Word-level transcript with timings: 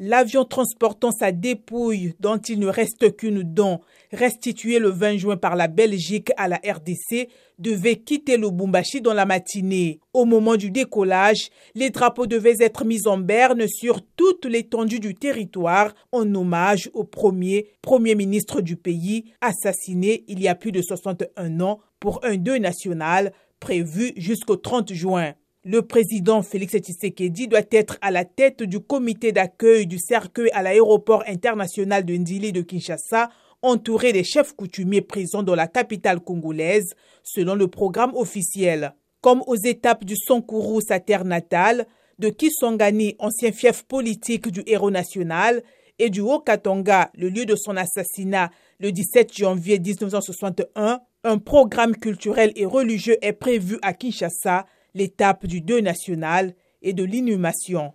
L'avion 0.00 0.44
transportant 0.44 1.10
sa 1.10 1.32
dépouille, 1.32 2.14
dont 2.20 2.36
il 2.36 2.60
ne 2.60 2.68
reste 2.68 3.16
qu'une 3.16 3.42
dent, 3.42 3.80
restituée 4.12 4.78
le 4.78 4.90
20 4.90 5.16
juin 5.16 5.36
par 5.36 5.56
la 5.56 5.66
Belgique 5.66 6.30
à 6.36 6.46
la 6.46 6.56
RDC, 6.56 7.28
devait 7.58 7.96
quitter 7.96 8.36
le 8.36 8.50
Bumbashi 8.50 9.00
dans 9.00 9.12
la 9.12 9.26
matinée. 9.26 9.98
Au 10.12 10.24
moment 10.24 10.54
du 10.54 10.70
décollage, 10.70 11.50
les 11.74 11.90
drapeaux 11.90 12.28
devaient 12.28 12.60
être 12.60 12.84
mis 12.84 13.08
en 13.08 13.18
berne 13.18 13.66
sur 13.66 14.00
toute 14.14 14.44
l'étendue 14.44 15.00
du 15.00 15.16
territoire 15.16 15.92
en 16.12 16.32
hommage 16.32 16.88
au 16.94 17.02
premier 17.02 17.66
Premier 17.82 18.14
ministre 18.14 18.60
du 18.60 18.76
pays, 18.76 19.32
assassiné 19.40 20.22
il 20.28 20.40
y 20.40 20.46
a 20.46 20.54
plus 20.54 20.70
de 20.70 20.80
61 20.80 21.60
ans 21.60 21.80
pour 21.98 22.24
un 22.24 22.36
deuil 22.36 22.60
national 22.60 23.32
prévu 23.58 24.12
jusqu'au 24.16 24.56
30 24.56 24.92
juin. 24.92 25.34
Le 25.70 25.82
président 25.82 26.40
Félix 26.40 26.78
Tshisekedi 26.78 27.46
doit 27.46 27.60
être 27.72 27.98
à 28.00 28.10
la 28.10 28.24
tête 28.24 28.62
du 28.62 28.80
comité 28.80 29.32
d'accueil 29.32 29.86
du 29.86 29.98
cercueil 29.98 30.48
à 30.54 30.62
l'aéroport 30.62 31.22
international 31.26 32.06
de 32.06 32.14
Ndili 32.14 32.52
de 32.52 32.62
Kinshasa, 32.62 33.28
entouré 33.60 34.14
des 34.14 34.24
chefs 34.24 34.56
coutumiers 34.56 35.02
présents 35.02 35.42
dans 35.42 35.54
la 35.54 35.66
capitale 35.66 36.20
congolaise, 36.20 36.94
selon 37.22 37.54
le 37.54 37.68
programme 37.68 38.14
officiel. 38.14 38.94
Comme 39.20 39.42
aux 39.46 39.56
étapes 39.56 40.06
du 40.06 40.16
Sankourou, 40.16 40.80
sa 40.80 41.00
terre 41.00 41.26
natale, 41.26 41.86
de 42.18 42.30
Kisongani, 42.30 43.16
ancien 43.18 43.52
fief 43.52 43.82
politique 43.82 44.48
du 44.48 44.62
héros 44.66 44.90
national, 44.90 45.62
et 45.98 46.08
du 46.08 46.22
Haut-Katanga, 46.22 47.10
le 47.14 47.28
lieu 47.28 47.44
de 47.44 47.56
son 47.56 47.76
assassinat 47.76 48.50
le 48.80 48.90
17 48.90 49.36
janvier 49.36 49.78
1961, 49.78 51.00
un 51.24 51.38
programme 51.38 51.94
culturel 51.94 52.52
et 52.56 52.64
religieux 52.64 53.18
est 53.20 53.34
prévu 53.34 53.78
à 53.82 53.92
Kinshasa 53.92 54.64
l'étape 54.94 55.46
du 55.46 55.60
deuil 55.60 55.82
national 55.82 56.54
et 56.82 56.92
de 56.92 57.04
l'inhumation. 57.04 57.86